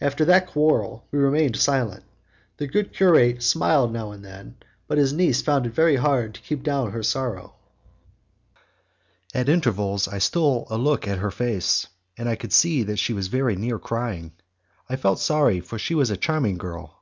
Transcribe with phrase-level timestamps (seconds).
[0.00, 2.04] After that quarrel we remained silent.
[2.58, 4.54] The good curate smiled now and then,
[4.86, 7.54] but his niece found it very hard to keep down her sorrow.
[9.34, 13.26] At intervals I stole a look at her face, and could see that she was
[13.26, 14.30] very near crying.
[14.88, 17.00] I felt sorry, for she was a charming girl.